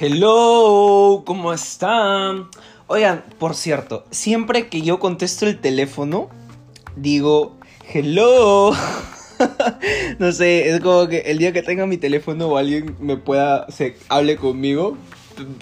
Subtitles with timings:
[0.00, 2.46] Hello, ¿cómo están?
[2.86, 6.28] Oigan, por cierto, siempre que yo contesto el teléfono,
[6.94, 7.56] digo,
[7.92, 8.70] hello.
[10.20, 13.68] no sé, es como que el día que tenga mi teléfono o alguien me pueda,
[13.72, 14.96] se hable conmigo,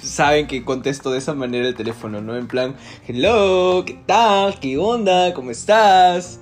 [0.02, 2.36] saben que contesto de esa manera el teléfono, ¿no?
[2.36, 2.76] En plan,
[3.08, 4.60] hello, ¿qué tal?
[4.60, 5.32] ¿Qué onda?
[5.32, 6.40] ¿Cómo estás?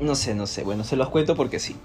[0.00, 0.64] No sé, no sé.
[0.64, 1.76] Bueno, se los cuento porque sí.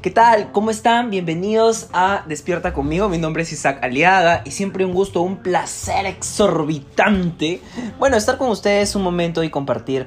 [0.00, 0.52] ¿Qué tal?
[0.52, 1.10] ¿Cómo están?
[1.10, 3.08] Bienvenidos a Despierta conmigo.
[3.08, 7.60] Mi nombre es Isaac Aliaga y siempre un gusto, un placer exorbitante.
[7.98, 10.06] Bueno, estar con ustedes un momento y compartir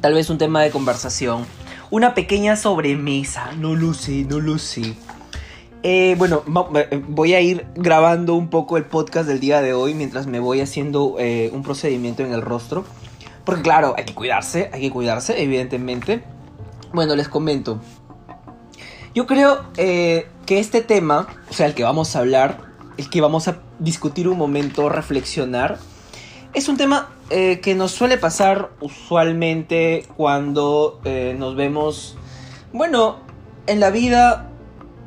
[0.00, 1.44] tal vez un tema de conversación.
[1.90, 3.50] Una pequeña sobremesa.
[3.58, 4.94] No lo sé, no lo sé.
[5.82, 6.44] Eh, bueno,
[6.76, 10.38] eh, voy a ir grabando un poco el podcast del día de hoy mientras me
[10.38, 12.84] voy haciendo eh, un procedimiento en el rostro.
[13.44, 16.22] Porque claro, hay que cuidarse, hay que cuidarse, evidentemente.
[16.94, 17.80] Bueno, les comento.
[19.16, 23.20] Yo creo eh, que este tema, o sea, el que vamos a hablar, el que
[23.20, 25.78] vamos a discutir un momento, reflexionar,
[26.52, 32.16] es un tema eh, que nos suele pasar usualmente cuando eh, nos vemos,
[32.72, 33.16] bueno,
[33.66, 34.52] en la vida,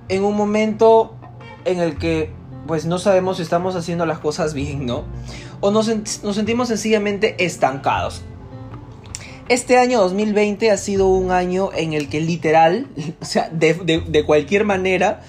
[0.10, 1.16] en un momento
[1.64, 2.34] en el que
[2.68, 5.06] pues no sabemos si estamos haciendo las cosas bien, ¿no?
[5.62, 5.88] O nos,
[6.22, 8.24] nos sentimos sencillamente estancados.
[9.50, 12.88] Este año 2020 ha sido un año en el que literal,
[13.22, 15.22] o sea, de, cualquier manera,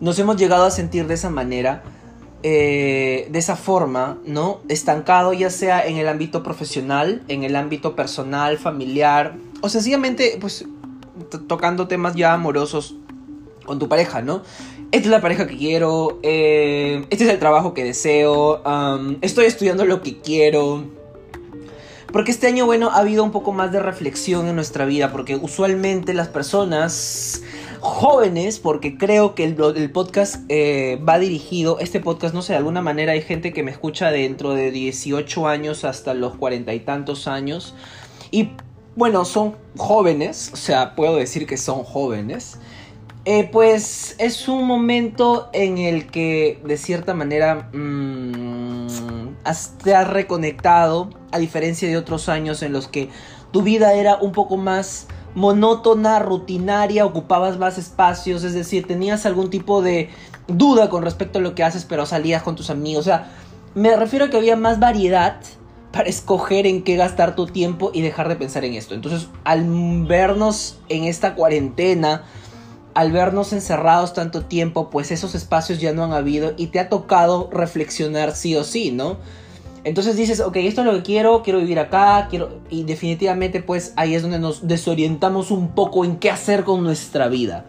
[0.00, 1.82] nos hemos llegado a sentir de esa manera,
[2.42, 4.60] eh, de esa forma, ¿no?
[4.70, 10.64] Estancado ya sea en el ámbito profesional, en el ámbito personal, familiar, o sencillamente, pues,
[11.46, 12.96] tocando temas ya amorosos
[13.66, 14.42] con tu pareja, ¿no?
[14.90, 18.62] Esta es la pareja que quiero, eh, este es el trabajo que deseo,
[19.20, 20.98] estoy estudiando lo que quiero
[22.12, 25.36] porque este año, bueno, ha habido un poco más de reflexión en nuestra vida, porque
[25.36, 27.42] usualmente las personas
[27.80, 32.82] jóvenes, porque creo que el, podcast eh, va dirigido, este podcast, no sé, de alguna
[32.82, 37.26] manera hay gente que me escucha dentro de 18 años hasta los cuarenta y tantos
[37.26, 37.74] años,
[38.30, 38.50] y
[38.96, 42.58] bueno, son jóvenes, o sea, puedo decir que son jóvenes.
[43.26, 48.59] Eh, pues es un momento en el que de cierta manera mmm,
[49.44, 49.74] has
[50.08, 53.08] reconectado, a diferencia de otros años en los que
[53.52, 59.50] tu vida era un poco más monótona, rutinaria, ocupabas más espacios, es decir, tenías algún
[59.50, 60.10] tipo de
[60.48, 63.02] duda con respecto a lo que haces, pero salías con tus amigos.
[63.02, 63.30] O sea,
[63.74, 65.36] me refiero a que había más variedad
[65.92, 68.94] para escoger en qué gastar tu tiempo y dejar de pensar en esto.
[68.94, 69.64] Entonces, al
[70.06, 72.24] vernos en esta cuarentena,
[72.94, 76.88] al vernos encerrados tanto tiempo, pues esos espacios ya no han habido y te ha
[76.88, 79.18] tocado reflexionar sí o sí, ¿no?
[79.82, 82.60] Entonces dices, ok, esto es lo que quiero, quiero vivir acá, quiero...
[82.68, 87.28] Y definitivamente pues ahí es donde nos desorientamos un poco en qué hacer con nuestra
[87.28, 87.64] vida.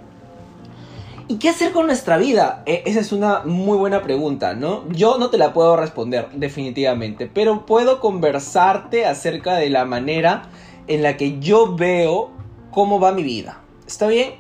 [1.30, 2.64] ¿Y qué hacer con nuestra vida?
[2.66, 4.84] E, esa es una muy buena pregunta, ¿no?
[4.90, 10.50] Yo no te la puedo responder definitivamente, pero puedo conversarte acerca de la manera
[10.88, 12.32] en la que yo veo
[12.72, 13.62] cómo va mi vida.
[13.88, 14.34] ¿Está bien?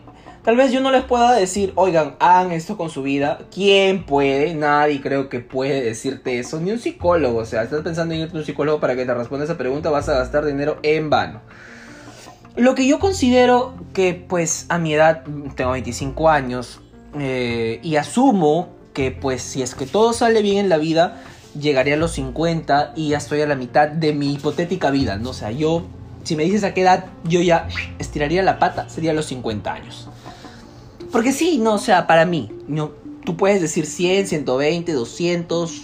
[0.44, 3.40] Tal vez yo no les pueda decir, oigan, hagan esto con su vida.
[3.54, 4.56] ¿Quién puede?
[4.56, 6.60] Nadie creo que puede decirte eso.
[6.60, 7.40] Ni un psicólogo.
[7.40, 9.92] O sea, estás pensando en irte a un psicólogo para que te responda esa pregunta,
[9.92, 11.42] vas a gastar dinero en vano.
[12.56, 15.24] Lo que yo considero que, pues, a mi edad,
[15.56, 16.82] tengo 25 años,
[17.18, 21.22] eh, y asumo que, pues, si es que todo sale bien en la vida,
[21.60, 25.30] llegaré a los 50 y ya estoy a la mitad de mi hipotética vida, ¿no?
[25.30, 25.84] O sea, yo,
[26.24, 27.68] si me dices a qué edad, yo ya
[28.00, 30.10] estiraría la pata, sería a los 50 años.
[31.12, 32.92] Porque sí, no, o sea, para mí, no,
[33.26, 35.82] tú puedes decir 100, 120, 200,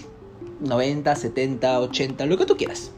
[0.61, 2.91] 90, 70, 80, lo que tú quieras.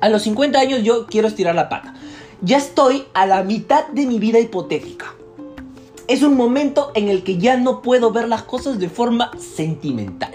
[0.00, 1.94] A los 50 años yo quiero estirar la pata.
[2.40, 5.14] Ya estoy a la mitad de mi vida hipotética.
[6.08, 10.32] Es un momento en el que ya no puedo ver las cosas de forma sentimental.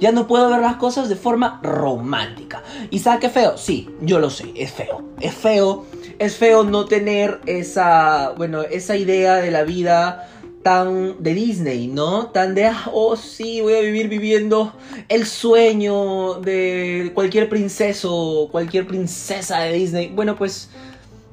[0.00, 2.64] Ya no puedo ver las cosas de forma romántica.
[2.90, 3.56] ¿Y sabe qué feo?
[3.56, 5.04] Sí, yo lo sé, es feo.
[5.20, 5.84] Es feo.
[6.18, 10.28] Es feo no tener esa, bueno, esa idea de la vida
[10.64, 12.28] tan de Disney, ¿no?
[12.28, 14.72] Tan de, ah, oh sí, voy a vivir viviendo
[15.10, 20.08] el sueño de cualquier princeso, cualquier princesa de Disney.
[20.08, 20.70] Bueno, pues,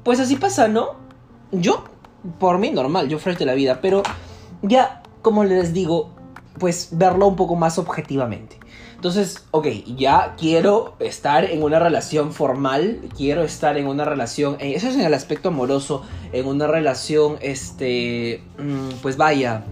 [0.04, 0.96] pues así pasa, ¿no?
[1.50, 1.82] Yo,
[2.38, 4.02] por mí, normal, yo de la vida, pero
[4.60, 6.10] ya, como les digo,
[6.58, 8.58] pues verlo un poco más objetivamente.
[9.02, 9.66] Entonces, ok,
[9.96, 14.94] ya quiero estar en una relación formal, quiero estar en una relación, eh, eso es
[14.94, 19.64] en el aspecto amoroso, en una relación, este, mm, pues vaya,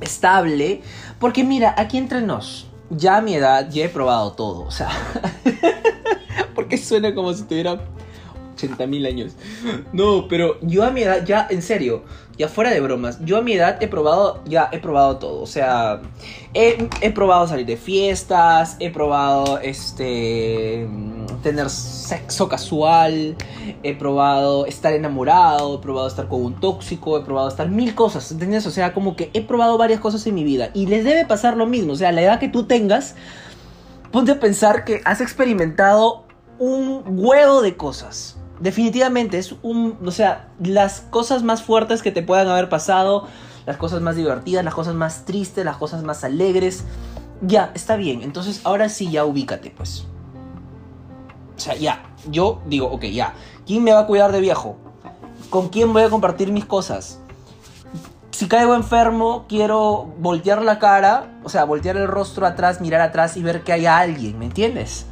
[0.00, 0.82] estable,
[1.18, 4.90] porque mira, aquí entre nos, ya a mi edad ya he probado todo, o sea,
[6.54, 7.80] porque suena como si tuviera
[8.64, 9.32] 80 mil años.
[9.92, 12.04] No, pero yo a mi edad, ya, en serio,
[12.38, 15.42] ya fuera de bromas, yo a mi edad he probado, ya he probado todo.
[15.42, 16.00] O sea,
[16.54, 20.88] he, he probado salir de fiestas, he probado, este,
[21.42, 23.36] tener sexo casual,
[23.82, 28.30] he probado estar enamorado, he probado estar con un tóxico, he probado estar mil cosas,
[28.30, 28.66] ¿entiendes?
[28.66, 31.56] O sea, como que he probado varias cosas en mi vida y les debe pasar
[31.56, 31.92] lo mismo.
[31.92, 33.16] O sea, la edad que tú tengas,
[34.12, 36.24] ponte a pensar que has experimentado
[36.58, 38.36] un huevo de cosas.
[38.60, 43.26] Definitivamente es un, o sea, las cosas más fuertes que te puedan haber pasado,
[43.66, 46.84] las cosas más divertidas, las cosas más tristes, las cosas más alegres.
[47.40, 48.22] Ya, está bien.
[48.22, 50.04] Entonces, ahora sí ya ubícate, pues.
[51.56, 53.34] O sea, ya, yo digo, ok, ya.
[53.66, 54.76] ¿Quién me va a cuidar de viejo?
[55.48, 57.18] ¿Con quién voy a compartir mis cosas?
[58.30, 63.36] Si caigo enfermo, quiero voltear la cara, o sea, voltear el rostro atrás, mirar atrás
[63.36, 65.06] y ver que hay alguien, ¿me entiendes?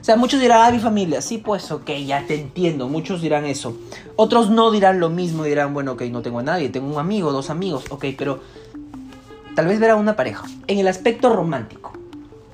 [0.00, 3.44] O sea, muchos dirán, ah, mi familia, sí, pues, ok, ya te entiendo, muchos dirán
[3.44, 3.76] eso.
[4.16, 7.32] Otros no dirán lo mismo, dirán, bueno, ok, no tengo a nadie, tengo un amigo,
[7.32, 8.40] dos amigos, ok, pero
[9.54, 10.46] tal vez ver a una pareja.
[10.68, 11.92] En el aspecto romántico,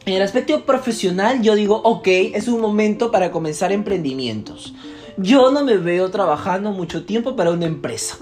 [0.07, 4.75] en el aspecto profesional yo digo, ok, es un momento para comenzar emprendimientos.
[5.17, 8.19] Yo no me veo trabajando mucho tiempo para una empresa.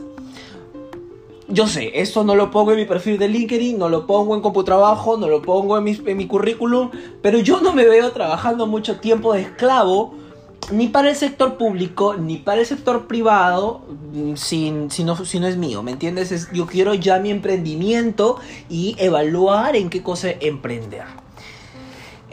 [1.55, 4.41] Yo sé, eso no lo pongo en mi perfil de LinkedIn, no lo pongo en
[4.41, 6.91] CompuTrabajo, no lo pongo en mi, en mi currículum,
[7.23, 10.15] pero yo no me veo trabajando mucho tiempo de esclavo
[10.73, 15.39] ni para el sector público, ni para el sector privado, mm, si, si, no, si
[15.39, 16.49] no es mío, ¿me entiendes?
[16.53, 21.05] yo quiero ya mi emprendimiento y evaluar en qué cosa emprender.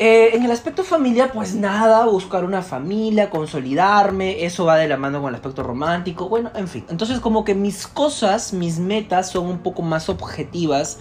[0.03, 4.97] Eh, en el aspecto familiar, pues nada, buscar una familia, consolidarme, eso va de la
[4.97, 6.83] mano con el aspecto romántico, bueno, en fin.
[6.89, 10.97] Entonces como que mis cosas, mis metas son un poco más objetivas.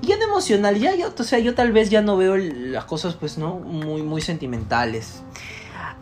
[0.00, 3.16] Y en emocional, ya yo, o sea, yo tal vez ya no veo las cosas,
[3.16, 3.56] pues, ¿no?
[3.56, 5.22] Muy, muy sentimentales.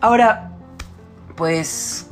[0.00, 0.52] Ahora,
[1.34, 2.06] pues,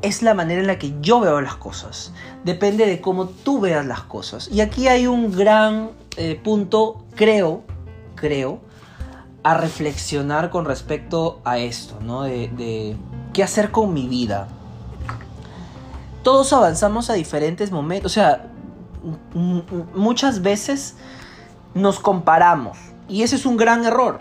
[0.00, 2.14] es la manera en la que yo veo las cosas.
[2.44, 4.48] Depende de cómo tú veas las cosas.
[4.50, 7.62] Y aquí hay un gran eh, punto, creo,
[8.14, 8.69] creo,
[9.42, 12.22] a reflexionar con respecto a esto, ¿no?
[12.22, 12.96] De,
[13.32, 14.48] qué hacer con mi vida.
[16.22, 18.46] Todos avanzamos a diferentes momentos, o sea,
[19.94, 20.96] muchas veces
[21.74, 22.76] nos comparamos
[23.08, 24.20] y ese es un gran error.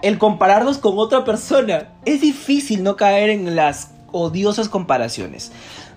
[0.00, 1.92] El compararnos con otra persona.
[2.04, 5.52] Es difícil no caer en las odiosas comparaciones.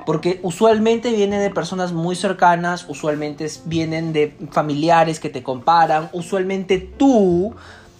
[0.05, 6.77] Porque usualmente vienen de personas muy cercanas, usualmente vienen de familiares que te comparan, usualmente
[6.77, 7.55] tú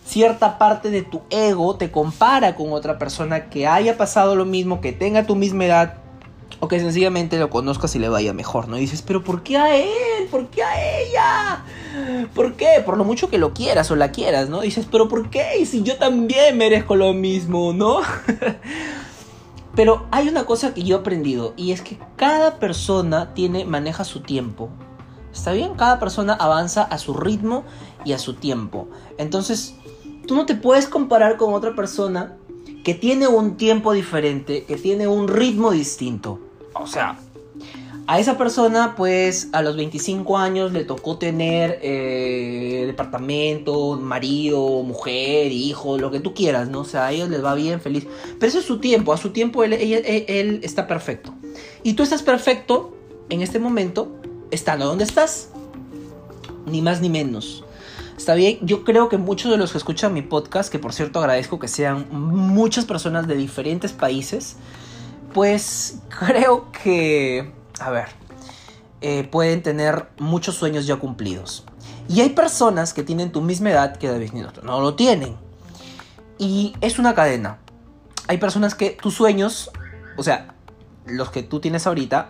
[0.06, 4.80] cierta parte de tu ego te compara con otra persona que haya pasado lo mismo,
[4.80, 5.94] que tenga tu misma edad
[6.60, 8.78] o que sencillamente lo conozcas y le vaya mejor, ¿no?
[8.78, 10.28] Y dices, pero ¿por qué a él?
[10.32, 11.66] ¿Por qué a ella?
[12.34, 12.82] ¿Por qué?
[12.86, 14.62] Por lo mucho que lo quieras o la quieras, ¿no?
[14.62, 15.60] dices, pero ¿por qué?
[15.60, 18.00] Y si yo también merezco lo mismo, ¿no?
[19.76, 24.04] pero hay una cosa que yo he aprendido y es que cada persona tiene, maneja
[24.04, 24.70] su tiempo.
[25.36, 25.76] ¿Está bien?
[25.76, 27.66] Cada persona avanza a su ritmo
[28.06, 28.88] y a su tiempo.
[29.18, 29.76] Entonces,
[30.26, 32.38] tú no te puedes comparar con otra persona
[32.84, 36.40] que tiene un tiempo diferente, que tiene un ritmo distinto.
[36.74, 37.20] O sea,
[38.08, 45.52] a esa persona, pues, a los 25 años le tocó tener eh, departamento, marido, mujer,
[45.52, 46.82] hijo, lo que tú quieras, ¿no?
[46.82, 48.08] O sea, a ellos les va bien, feliz.
[48.40, 51.34] Pero eso es su tiempo, a su tiempo él, él está perfecto.
[51.84, 52.96] Y tú estás perfecto
[53.30, 54.16] en este momento,
[54.52, 55.50] estando donde estás.
[56.66, 57.64] Ni más ni menos.
[58.18, 61.20] Está bien, yo creo que muchos de los que escuchan mi podcast, que por cierto
[61.20, 64.56] agradezco que sean muchas personas de diferentes países,
[65.34, 68.08] pues creo que, a ver,
[69.02, 71.66] eh, pueden tener muchos sueños ya cumplidos.
[72.08, 75.36] Y hay personas que tienen tu misma edad que David Minuto, no lo tienen.
[76.38, 77.60] Y es una cadena.
[78.28, 79.72] Hay personas que tus sueños,
[80.18, 80.56] o sea,
[81.06, 82.30] los que tú tienes ahorita,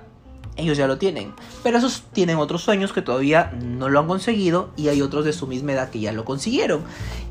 [0.57, 1.33] ellos ya lo tienen.
[1.63, 5.33] Pero esos tienen otros sueños que todavía no lo han conseguido y hay otros de
[5.33, 6.83] su misma edad que ya lo consiguieron.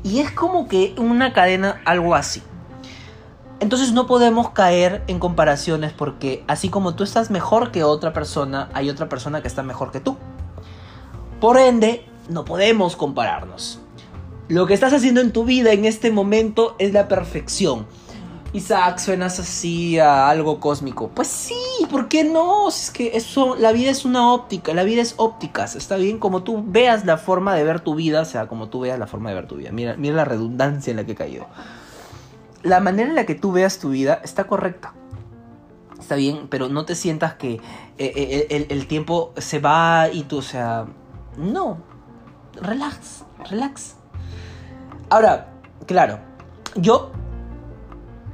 [0.03, 2.41] Y es como que una cadena algo así.
[3.59, 8.69] Entonces no podemos caer en comparaciones porque así como tú estás mejor que otra persona,
[8.73, 10.17] hay otra persona que está mejor que tú.
[11.39, 13.79] Por ende, no podemos compararnos.
[14.47, 17.87] Lo que estás haciendo en tu vida en este momento es la perfección.
[18.55, 21.09] Isaac, suenas así a algo cósmico.
[21.09, 21.55] Pues sí,
[21.91, 22.69] ¿por qué no?
[22.69, 26.43] Es que eso, la vida es una óptica, la vida es ópticas, está bien como
[26.43, 29.29] tú veas la forma de ver tu vida, o sea, como tú veas la forma
[29.29, 29.71] de ver tu vida.
[29.73, 31.47] Mira, mira la redundancia en la que he caído.
[32.63, 34.93] La manera en la que tú veas tu vida está correcta.
[35.99, 37.59] Está bien, pero no te sientas que eh,
[37.97, 40.85] eh, el, el tiempo se va y tú, o sea,
[41.37, 41.79] no.
[42.61, 43.95] Relax, relax.
[45.09, 45.49] Ahora,
[45.85, 46.19] claro,
[46.75, 47.11] yo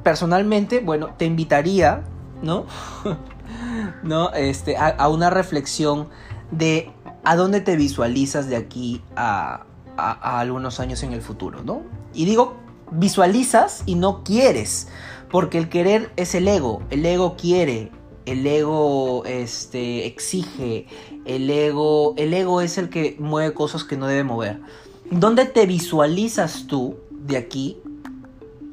[0.04, 2.04] personalmente, bueno, te invitaría
[2.42, 2.66] ¿no?
[4.04, 4.32] ¿No?
[4.34, 6.08] Este, a, una reflexión
[6.52, 6.92] de
[7.24, 9.66] a dónde te visualizas de aquí a,
[9.98, 11.82] a, algunos años en el futuro, ¿no?
[12.14, 12.56] Y digo,
[12.92, 14.88] visualizas y no quieres,
[15.30, 17.92] porque el querer es el ego, el ego quiere,
[18.26, 20.88] el ego este, exige,
[21.26, 24.62] el ego, el ego es el que mueve cosas que no debe mover.
[25.10, 27.78] ¿Dónde te visualizas tú de aquí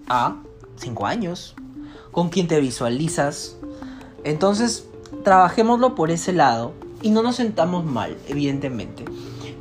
[0.08, 0.36] a
[0.78, 1.54] cinco años?
[2.12, 3.56] ¿Con quién te visualizas?
[4.24, 4.86] Entonces,
[5.24, 9.04] trabajémoslo por ese lado y no nos sentamos mal, evidentemente.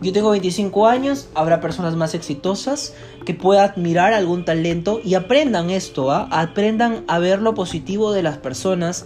[0.02, 2.94] Yo tengo 25 años, habrá personas más exitosas
[3.26, 6.28] que puedan admirar algún talento y aprendan esto, ¿ah?
[6.32, 9.06] aprendan a ver lo positivo de las personas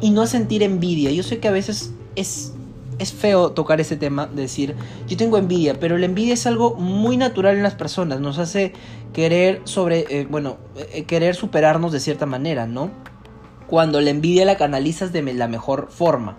[0.00, 1.10] y no a sentir envidia.
[1.10, 2.54] Yo sé que a veces es,
[2.98, 4.74] es feo tocar ese tema, decir,
[5.08, 8.72] yo tengo envidia, pero la envidia es algo muy natural en las personas, nos hace
[9.12, 10.56] querer sobre, eh, bueno,
[10.92, 12.90] eh, querer superarnos de cierta manera, ¿no?
[13.66, 16.38] Cuando la envidia la canalizas de la mejor forma.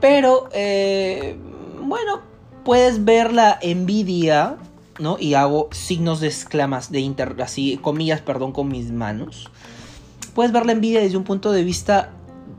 [0.00, 1.36] Pero, eh,
[1.82, 2.20] bueno,
[2.64, 4.56] puedes ver la envidia,
[4.98, 5.16] ¿no?
[5.18, 9.50] Y hago signos de exclamas, de inter, así, comillas, perdón, con mis manos.
[10.34, 12.12] Puedes ver la envidia desde un punto de vista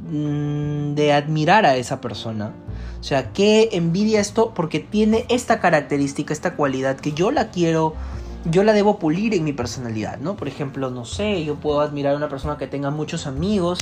[0.10, 2.54] mm, de admirar a esa persona.
[3.04, 7.96] O sea, que envidia esto porque tiene esta característica, esta cualidad que yo la quiero,
[8.46, 10.38] yo la debo pulir en mi personalidad, ¿no?
[10.38, 13.80] Por ejemplo, no sé, yo puedo admirar a una persona que tenga muchos amigos,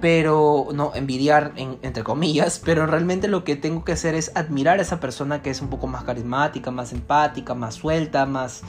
[0.00, 4.82] pero no envidiar entre comillas, pero realmente lo que tengo que hacer es admirar a
[4.82, 8.62] esa persona que es un poco más carismática, más empática, más suelta, más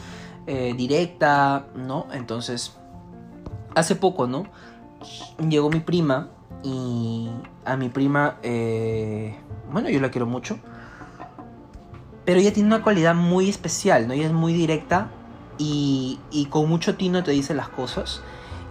[0.47, 2.07] eh, directa, ¿no?
[2.11, 2.75] Entonces,
[3.75, 4.47] hace poco, ¿no?
[5.47, 6.31] Llegó mi prima
[6.63, 7.29] y
[7.63, 9.35] a mi prima, eh,
[9.71, 10.59] bueno, yo la quiero mucho,
[12.25, 14.13] pero ella tiene una cualidad muy especial, ¿no?
[14.13, 15.09] Ella es muy directa
[15.57, 18.21] y, y con mucho tino te dice las cosas.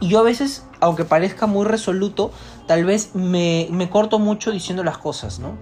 [0.00, 2.30] Y yo a veces, aunque parezca muy resoluto,
[2.66, 5.56] tal vez me, corto mucho diciendo las cosas, ¿no?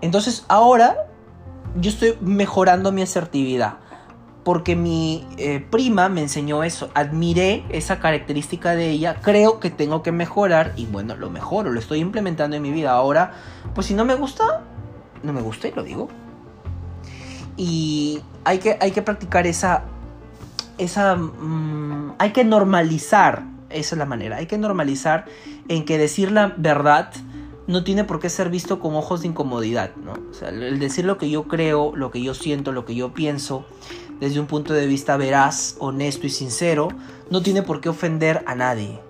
[0.00, 1.06] Entonces ahora
[1.76, 3.78] yo estoy mejorando mi asertividad.
[4.46, 6.88] Porque mi eh, prima me enseñó eso.
[6.94, 9.16] Admiré esa característica de ella.
[9.20, 10.72] Creo que tengo que mejorar.
[10.76, 11.72] Y bueno, lo mejoro.
[11.72, 12.92] Lo estoy implementando en mi vida.
[12.92, 13.32] Ahora,
[13.74, 14.62] pues si no me gusta,
[15.24, 16.08] no me gusta y lo digo.
[17.56, 19.82] Y hay que, hay que practicar esa.
[20.78, 21.16] Esa.
[21.16, 24.36] Mm, hay que normalizar esa es la manera.
[24.36, 25.24] Hay que normalizar
[25.66, 27.10] en que decir la verdad
[27.66, 30.14] no tiene por qué ser visto con ojos de incomodidad, ¿no?
[30.30, 33.12] O sea, el decir lo que yo creo, lo que yo siento, lo que yo
[33.12, 33.64] pienso,
[34.20, 36.88] desde un punto de vista veraz, honesto y sincero,
[37.30, 39.00] no tiene por qué ofender a nadie,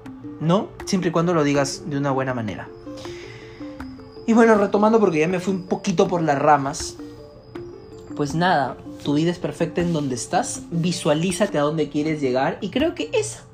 [0.41, 0.69] ¿no?
[0.85, 2.69] Siempre y cuando lo digas de una buena manera.
[4.27, 6.97] Y bueno, retomando porque ya me fui un poquito por las ramas,
[8.17, 12.71] pues nada, tu vida es perfecta en donde estás, visualízate a dónde quieres llegar y
[12.71, 13.45] creo que esa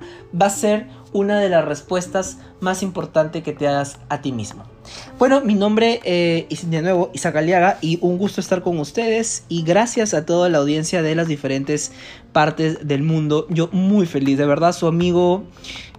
[0.40, 4.71] va a ser una de las respuestas más importantes que te hagas a ti mismo.
[5.18, 9.44] Bueno, mi nombre eh, es de nuevo Isaac Aliaga y un gusto estar con ustedes
[9.48, 11.92] y gracias a toda la audiencia de las diferentes
[12.32, 13.46] partes del mundo.
[13.48, 15.44] Yo muy feliz, de verdad, su amigo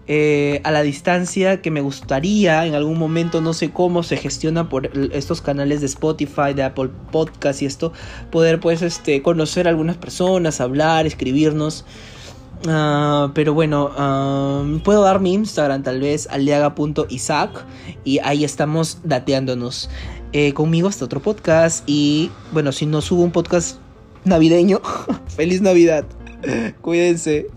[0.05, 4.67] eh, a la distancia que me gustaría en algún momento, no sé cómo se gestiona
[4.67, 7.93] por estos canales de Spotify, de Apple Podcast y esto,
[8.29, 11.85] poder pues este, conocer a algunas personas, hablar, escribirnos.
[12.67, 17.65] Ah, pero bueno, ah, puedo dar mi Instagram tal vez, aliaga.isaac
[18.03, 19.89] y ahí estamos dateándonos.
[20.35, 23.77] Eh, conmigo hasta otro podcast y bueno, si no subo un podcast
[24.25, 24.81] navideño,
[25.27, 26.05] feliz Navidad.
[26.81, 27.47] Cuídense.